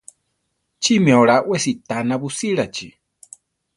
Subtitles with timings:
[0.81, 2.87] Chí mi olá we sitána busílachi?